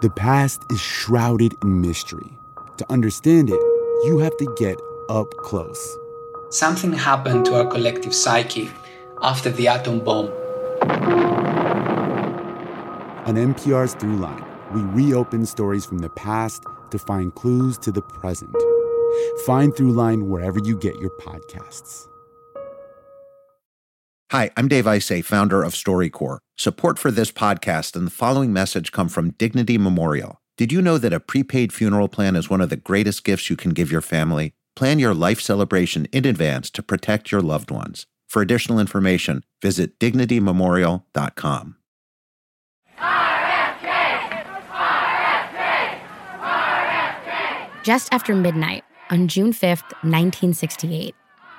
[0.00, 2.38] The past is shrouded in mystery.
[2.76, 3.60] To understand it,
[4.04, 5.98] you have to get up close.
[6.50, 8.70] Something happened to our collective psyche
[9.20, 10.26] after the atom bomb.
[13.26, 16.62] On NPR's Throughline, we reopen stories from the past
[16.92, 18.54] to find clues to the present.
[19.46, 22.06] Find Throughline wherever you get your podcasts.
[24.30, 26.40] Hi, I'm Dave Isay, founder of StoryCorps.
[26.58, 30.42] Support for this podcast and the following message come from Dignity Memorial.
[30.58, 33.56] Did you know that a prepaid funeral plan is one of the greatest gifts you
[33.56, 34.52] can give your family?
[34.76, 38.04] Plan your life celebration in advance to protect your loved ones.
[38.28, 41.76] For additional information, visit dignitymemorial.com.
[47.82, 51.14] Just after midnight on June 5th, 1968,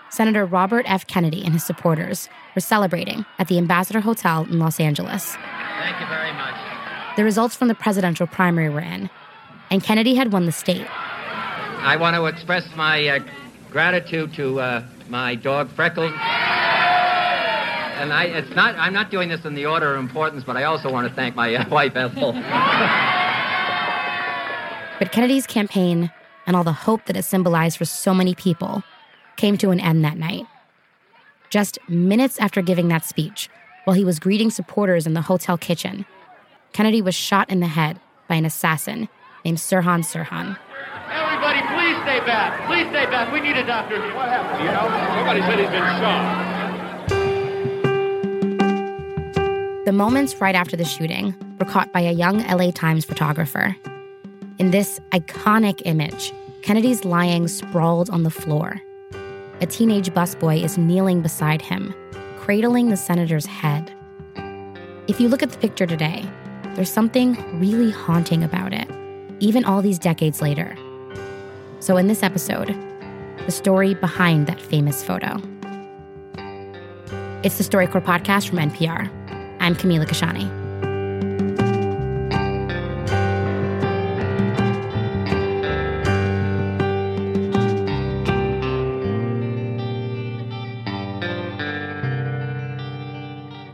[0.09, 1.05] Senator Robert F.
[1.07, 5.35] Kennedy and his supporters were celebrating at the Ambassador Hotel in Los Angeles.
[5.35, 6.55] Thank you very much.
[7.15, 9.09] The results from the presidential primary were in,
[9.69, 10.87] and Kennedy had won the state.
[10.89, 13.19] I want to express my uh,
[13.69, 16.11] gratitude to uh, my dog Freckles.
[17.99, 20.63] And I, it's not, I'm not doing this in the order of importance, but I
[20.63, 22.33] also want to thank my uh, wife Ethel.
[24.99, 26.11] But Kennedy's campaign
[26.47, 28.83] and all the hope that it symbolized for so many people
[29.39, 30.45] came to an end that night.
[31.49, 33.49] Just minutes after giving that speech,
[33.85, 36.05] while he was greeting supporters in the hotel kitchen,
[36.73, 39.07] Kennedy was shot in the head by an assassin
[39.45, 40.57] named Sirhan Sirhan.
[41.09, 42.67] Everybody, please stay back.
[42.67, 43.31] Please stay back.
[43.31, 44.13] We need a doctor here.
[44.13, 44.59] What happened?
[44.59, 44.89] You know?
[45.15, 46.49] Somebody said he's been shot.
[49.85, 53.73] The moments right after the shooting were caught by a young LA Times photographer.
[54.59, 58.81] In this iconic image, Kennedy's lying sprawled on the floor.
[59.61, 61.93] A teenage busboy is kneeling beside him,
[62.37, 63.93] cradling the senator's head.
[65.09, 66.25] If you look at the picture today,
[66.75, 68.89] there's something really haunting about it,
[69.41, 70.77] even all these decades later.
[71.81, 72.73] So, in this episode,
[73.45, 75.41] the story behind that famous photo.
[77.43, 79.09] It's the StoryCorps podcast from NPR.
[79.59, 80.58] I'm Camila Kashani.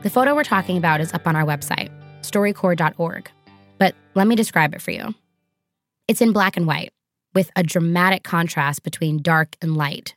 [0.06, 1.90] The photo we're talking about is up on our website,
[2.22, 3.32] storycorps.org.
[3.80, 5.16] But let me describe it for you.
[6.08, 6.94] It's in black and white,
[7.34, 10.14] with a dramatic contrast between dark and light.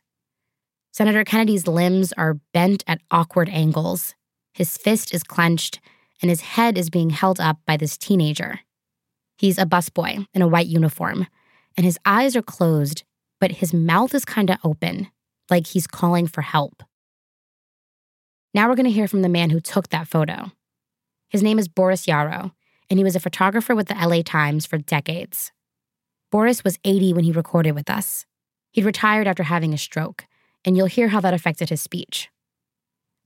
[0.93, 4.13] Senator Kennedy's limbs are bent at awkward angles.
[4.53, 5.79] His fist is clenched,
[6.21, 8.59] and his head is being held up by this teenager.
[9.39, 11.25] He's a busboy in a white uniform,
[11.75, 13.01] and his eyes are closed,
[13.41, 15.07] but his mouth is kind of open,
[15.49, 16.83] like he's calling for help.
[18.53, 20.51] Now we're going to hear from the man who took that photo.
[21.29, 22.51] His name is Boris Yaro,
[22.89, 25.51] and he was a photographer with the LA Times for decades.
[26.31, 28.25] Boris was 80 when he recorded with us.
[28.71, 30.25] He'd retired after having a stroke,
[30.65, 32.29] and you'll hear how that affected his speech.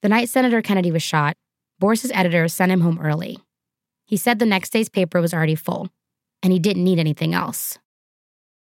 [0.01, 1.38] The night Senator Kennedy was shot,
[1.79, 3.39] Boris's editor sent him home early.
[4.06, 5.89] He said the next day's paper was already full,
[6.41, 7.78] and he didn't need anything else.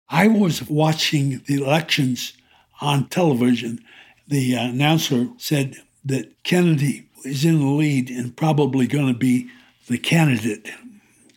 [0.08, 2.34] I was watching the elections
[2.80, 3.80] on television.
[4.28, 9.50] The announcer said, that Kennedy is in the lead and probably going to be
[9.88, 10.70] the candidate.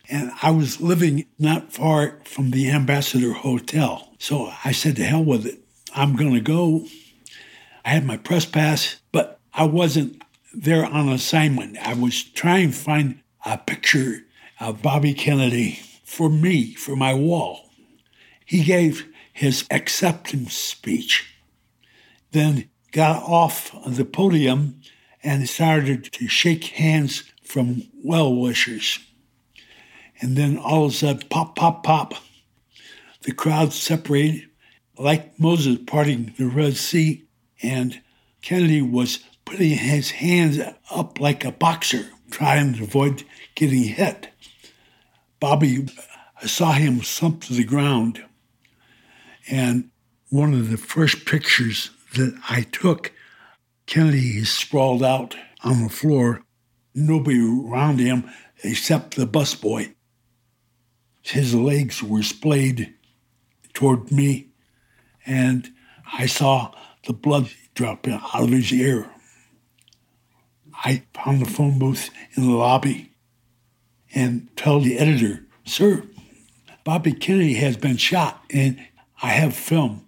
[0.08, 4.08] And I was living not far from the Ambassador Hotel.
[4.18, 5.60] So I said, to hell with it.
[5.94, 6.86] I'm going to go.
[7.84, 10.22] I had my press pass, but I wasn't
[10.54, 11.78] there on assignment.
[11.78, 14.20] I was trying to find a picture
[14.60, 17.70] of Bobby Kennedy for me, for my wall.
[18.44, 21.34] He gave his acceptance speech.
[22.32, 24.80] Then got off the podium
[25.22, 28.98] and started to shake hands from well wishers.
[30.20, 32.14] And then all of a sudden, pop, pop, pop,
[33.22, 34.48] the crowd separated
[34.98, 37.24] like Moses parting the Red Sea.
[37.62, 38.00] And
[38.42, 40.58] Kennedy was putting his hands
[40.90, 43.24] up like a boxer, trying to avoid
[43.54, 44.28] getting hit.
[45.40, 45.86] Bobby,
[46.46, 48.24] saw him slump to the ground.
[49.50, 49.90] And
[50.28, 53.12] one of the first pictures that I took,
[53.86, 56.42] Kennedy sprawled out on the floor,
[56.94, 58.30] nobody around him
[58.62, 59.94] except the busboy.
[61.22, 62.94] His legs were splayed
[63.72, 64.48] toward me,
[65.26, 65.70] and
[66.12, 66.72] I saw
[67.06, 69.10] the blood drop out of his ear.
[70.82, 73.12] I found the phone booth in the lobby
[74.14, 76.04] and told the editor, Sir,
[76.84, 78.80] Bobby Kennedy has been shot, and
[79.22, 80.06] I have film.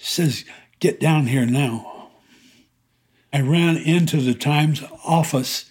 [0.00, 0.44] Says
[0.80, 2.10] Get down here now.
[3.32, 5.70] I ran into the Times office,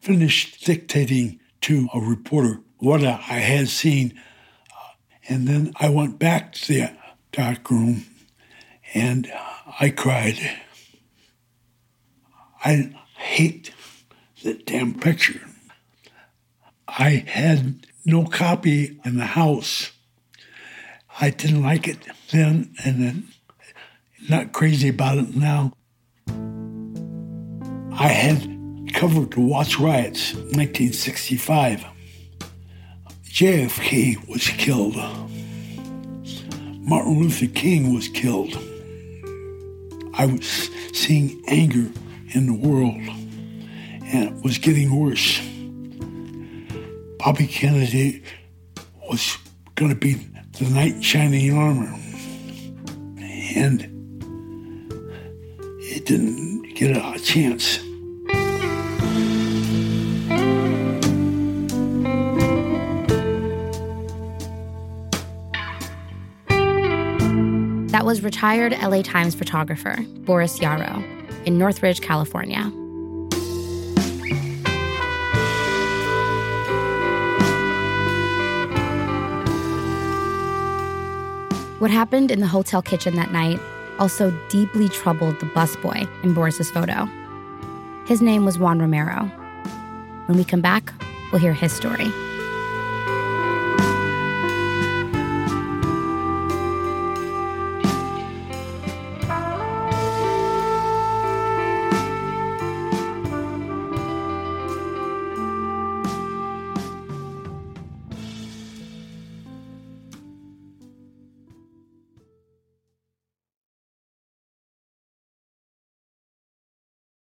[0.00, 4.14] finished dictating to a reporter what I had seen.
[4.70, 4.92] Uh,
[5.28, 6.92] and then I went back to the
[7.32, 8.06] dark room
[8.94, 9.30] and
[9.80, 10.38] I cried.
[12.64, 13.72] I hate
[14.44, 15.40] that damn picture.
[16.86, 19.92] I had no copy in the house.
[21.20, 21.98] I didn't like it
[22.30, 23.28] then, and then
[24.28, 25.72] not crazy about it now.
[27.92, 31.84] I had covered the Watts Riots, 1965.
[33.24, 34.96] JFK was killed.
[36.80, 38.52] Martin Luther King was killed.
[40.14, 41.90] I was seeing anger
[42.34, 43.00] in the world,
[44.04, 45.40] and it was getting worse.
[47.18, 48.22] Bobby Kennedy
[49.08, 49.38] was
[49.76, 50.14] going to be
[50.58, 51.94] the knight in shining armor,
[53.54, 53.89] and
[56.10, 57.78] didn't get a chance.
[67.92, 71.00] That was retired LA Times photographer Boris Yaro
[71.46, 72.64] in Northridge, California.
[81.78, 83.60] What happened in the hotel kitchen that night
[84.00, 87.08] also deeply troubled the busboy in Boris's photo.
[88.06, 89.26] His name was Juan Romero.
[90.26, 90.92] When we come back,
[91.30, 92.10] we'll hear his story.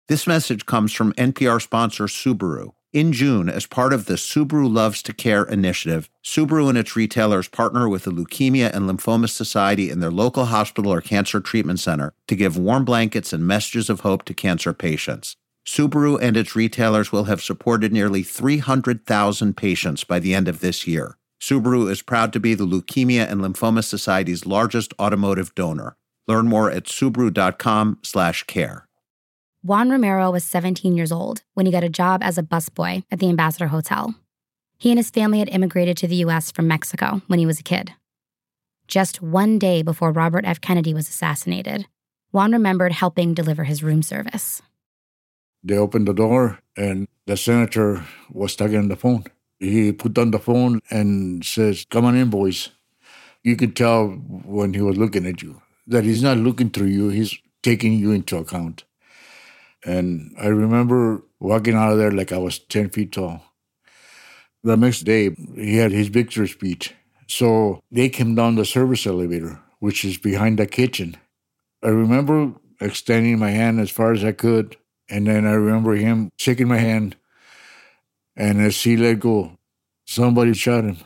[0.09, 2.71] This message comes from NPR sponsor Subaru.
[2.91, 7.47] In June, as part of the Subaru Loves to Care initiative, Subaru and its retailers
[7.47, 12.13] partner with the Leukemia and Lymphoma Society in their local hospital or cancer treatment center
[12.27, 15.35] to give warm blankets and messages of hope to cancer patients.
[15.63, 20.87] Subaru and its retailers will have supported nearly 300,000 patients by the end of this
[20.87, 21.17] year.
[21.39, 25.97] Subaru is proud to be the Leukemia and Lymphoma Society's largest automotive donor.
[26.27, 28.88] Learn more at subaru.com/care.
[29.61, 33.19] Juan Romero was 17 years old when he got a job as a busboy at
[33.19, 34.15] the Ambassador Hotel.
[34.77, 36.49] He and his family had immigrated to the U.S.
[36.49, 37.93] from Mexico when he was a kid.
[38.87, 40.61] Just one day before Robert F.
[40.61, 41.87] Kennedy was assassinated,
[42.31, 44.61] Juan remembered helping deliver his room service.
[45.61, 49.25] They opened the door, and the senator was talking on the phone.
[49.59, 52.69] He put on the phone and says, Come on in, boys.
[53.43, 57.09] You could tell when he was looking at you that he's not looking through you,
[57.09, 58.85] he's taking you into account.
[59.85, 63.43] And I remember walking out of there like I was 10 feet tall.
[64.63, 66.93] The next day, he had his victory speech.
[67.27, 71.15] So they came down the service elevator, which is behind the kitchen.
[71.81, 74.75] I remember extending my hand as far as I could.
[75.09, 77.15] And then I remember him shaking my hand.
[78.35, 79.57] And as he let go,
[80.05, 80.97] somebody shot him.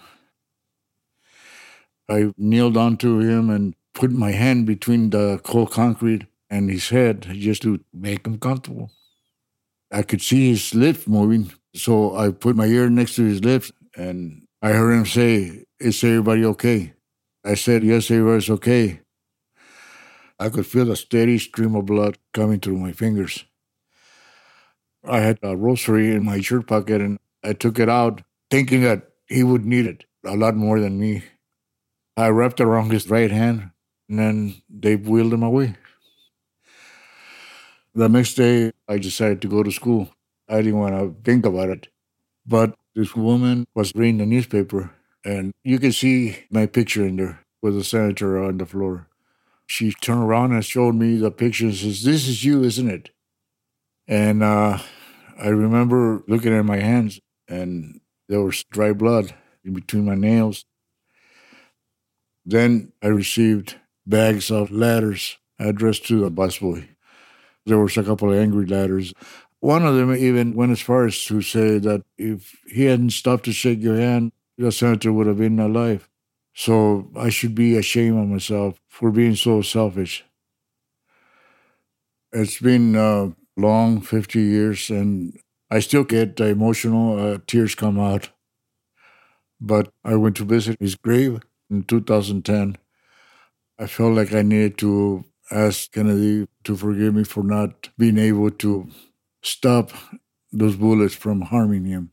[2.10, 7.28] I kneeled onto him and put my hand between the cold concrete and his head
[7.34, 8.92] just to make him comfortable.
[9.92, 13.72] I could see his lips moving, so I put my ear next to his lips
[13.98, 16.94] and I heard him say, Is everybody okay?
[17.44, 19.02] I said, Yes, everybody's okay.
[20.40, 23.46] I could feel a steady stream of blood coming through my fingers.
[25.04, 29.10] I had a rosary in my shirt pocket and I took it out thinking that
[29.28, 31.24] he would need it a lot more than me.
[32.16, 33.72] I wrapped around his right hand
[34.08, 35.76] and then they wheeled him away.
[37.96, 40.10] The next day, I decided to go to school.
[40.50, 41.90] I didn't want to think about it.
[42.46, 44.92] But this woman was reading the newspaper,
[45.24, 49.08] and you can see my picture in there with the senator on the floor.
[49.68, 53.12] She turned around and showed me the picture and says, This is you, isn't it?
[54.08, 54.80] And uh,
[55.40, 60.66] I remember looking at my hands, and there was dry blood in between my nails.
[62.46, 66.90] Then I received bags of letters addressed to the busboy.
[67.66, 69.14] There was a couple of angry letters.
[69.60, 73.46] One of them even went as far as to say that if he hadn't stopped
[73.46, 76.10] to shake your hand, the senator would have been alive.
[76.54, 80.24] So I should be ashamed of myself for being so selfish.
[82.32, 85.40] It's been uh, long 50 years, and
[85.70, 87.20] I still get emotional.
[87.20, 88.30] Uh, tears come out.
[89.60, 92.78] But I went to visit his grave in 2010.
[93.80, 98.52] I felt like I needed to ask Kennedy to forgive me for not being able
[98.52, 98.90] to
[99.42, 99.92] stop
[100.52, 102.12] those bullets from harming him.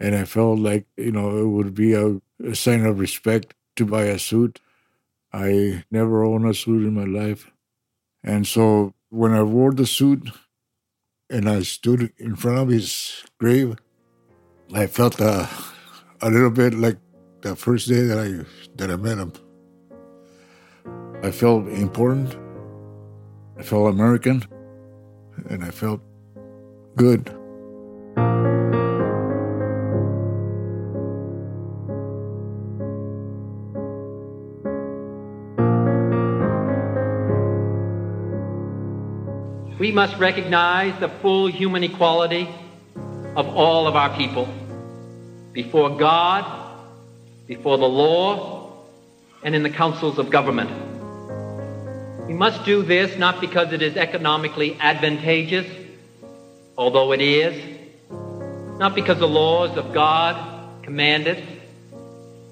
[0.00, 3.86] And I felt like, you know, it would be a, a sign of respect to
[3.86, 4.60] buy a suit.
[5.32, 7.50] I never owned a suit in my life.
[8.22, 10.30] And so when I wore the suit
[11.30, 13.76] and I stood in front of his grave,
[14.72, 15.46] I felt uh,
[16.20, 16.98] a little bit like
[17.42, 18.44] the first day that I
[18.76, 19.32] that I met him.
[21.22, 22.43] I felt important.
[23.56, 24.44] I felt American,
[25.48, 26.00] and I felt
[26.96, 27.30] good.
[39.78, 42.48] We must recognize the full human equality
[43.36, 44.48] of all of our people
[45.52, 46.44] before God,
[47.46, 48.72] before the law,
[49.42, 50.70] and in the councils of government.
[52.26, 55.66] We must do this not because it is economically advantageous,
[56.76, 57.54] although it is,
[58.78, 61.44] not because the laws of God command it,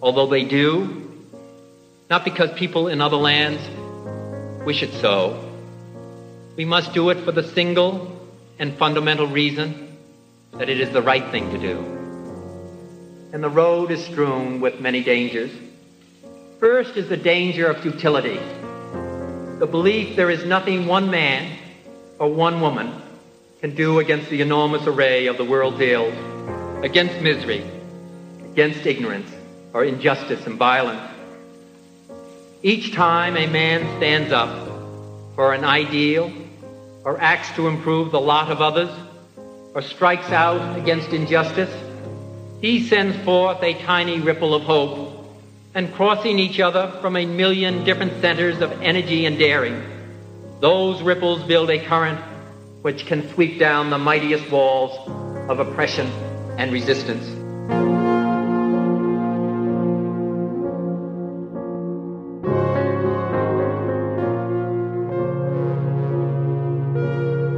[0.03, 1.25] although they do,
[2.11, 3.63] not because people in other lands
[4.67, 5.51] wish it so.
[6.55, 8.21] We must do it for the single
[8.59, 9.97] and fundamental reason
[10.53, 11.79] that it is the right thing to do.
[13.33, 15.51] And the road is strewn with many dangers.
[16.61, 18.39] First is the danger of futility,
[19.63, 21.57] the belief there is nothing one man
[22.19, 22.93] or one woman
[23.61, 26.13] can do against the enormous array of the world's ills,
[26.85, 27.65] against misery,
[28.51, 29.31] against ignorance,
[29.73, 31.09] or injustice and violence.
[32.65, 34.51] Each time a man stands up
[35.37, 36.33] for an ideal
[37.05, 38.91] or acts to improve the lot of others
[39.75, 41.73] or strikes out against injustice,
[42.61, 45.12] he sends forth a tiny ripple of hope
[45.75, 49.83] and crossing each other from a million different centers of energy and daring,
[50.61, 52.21] those ripples build a current
[52.83, 55.09] which can sweep down the mightiest walls
[55.49, 56.07] of oppression
[56.59, 57.25] and resistance.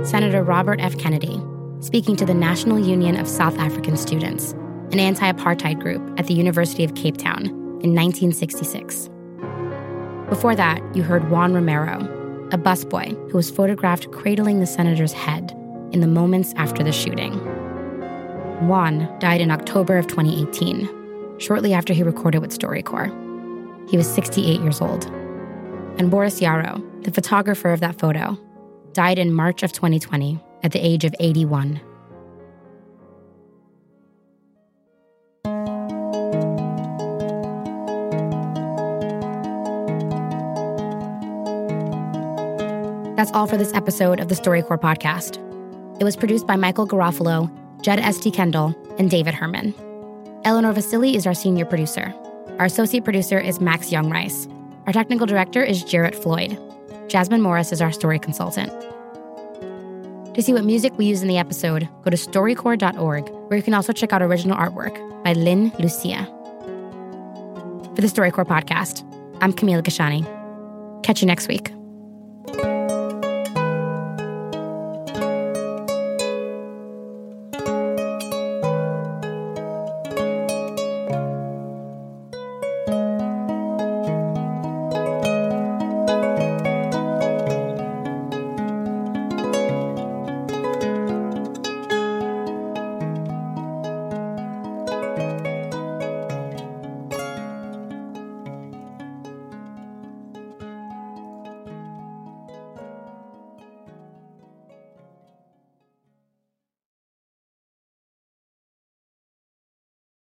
[0.08, 0.96] Senator Robert F.
[0.98, 1.42] Kennedy,
[1.80, 4.52] speaking to the National Union of South African Students,
[4.92, 9.10] an anti apartheid group at the University of Cape Town in 1966.
[10.30, 12.00] Before that, you heard Juan Romero,
[12.50, 15.52] a busboy who was photographed cradling the senator's head
[15.92, 17.34] in the moments after the shooting.
[18.66, 23.90] Juan died in October of 2018, shortly after he recorded with StoryCorps.
[23.90, 25.04] He was 68 years old.
[25.98, 28.38] And Boris Yaro, the photographer of that photo,
[28.92, 31.80] died in March of 2020 at the age of 81.
[43.24, 45.38] That's all for this episode of the StoryCorps podcast.
[45.98, 47.50] It was produced by Michael Garofalo,
[47.80, 49.74] Jud Esty-Kendall, and David Herman.
[50.44, 52.12] Eleanor Vasili is our senior producer.
[52.58, 54.46] Our associate producer is Max Young Rice.
[54.86, 56.58] Our technical director is Jarrett Floyd.
[57.08, 58.70] Jasmine Morris is our story consultant.
[60.34, 63.72] To see what music we use in the episode, go to storycorps.org, where you can
[63.72, 66.26] also check out original artwork by Lynn Lucia.
[67.94, 69.02] For the StoryCorps podcast,
[69.40, 71.02] I'm Camila Kashani.
[71.02, 71.72] Catch you next week.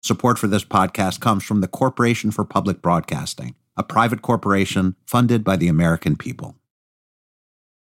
[0.06, 5.44] Support for this podcast comes from the Corporation for Public Broadcasting, a private corporation funded
[5.44, 6.58] by the American people.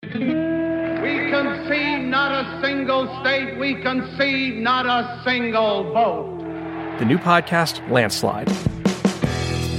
[0.02, 3.58] We concede not a single state.
[3.58, 6.38] We concede not a single vote.
[6.98, 8.48] The new podcast, Landslide.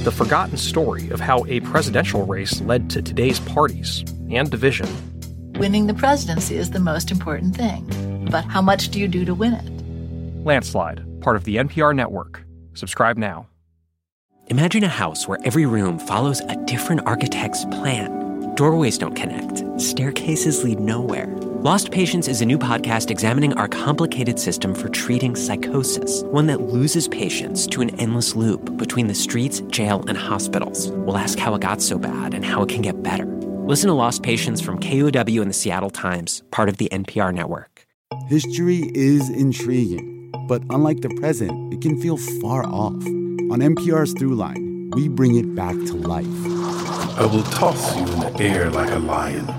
[0.03, 4.87] The forgotten story of how a presidential race led to today's parties and division.
[5.53, 8.27] Winning the presidency is the most important thing.
[8.29, 9.76] But how much do you do to win it?
[10.47, 12.45] Landslide, part of the NPR network.
[12.73, 13.49] Subscribe now.
[14.47, 18.55] Imagine a house where every room follows a different architect's plan.
[18.55, 21.27] Doorways don't connect, staircases lead nowhere.
[21.59, 26.61] Lost Patients is a new podcast examining our complicated system for treating psychosis, one that
[26.61, 30.91] loses patients to an endless loop between the streets, jail, and hospitals.
[30.91, 33.25] We'll ask how it got so bad and how it can get better.
[33.65, 37.85] Listen to Lost Patients from KUOW and the Seattle Times, part of the NPR network.
[38.29, 40.16] History is intriguing
[40.47, 42.93] But unlike the present, it can feel far off.
[43.51, 46.25] On NPR's Throughline, we bring it back to life.
[47.17, 49.49] I will toss you in the air like a lion.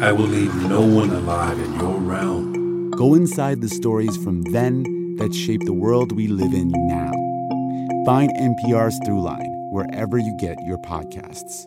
[0.00, 2.90] I will leave no one alive in your realm.
[2.92, 7.12] Go inside the stories from then that shape the world we live in now.
[8.04, 11.66] Find NPR's Throughline wherever you get your podcasts.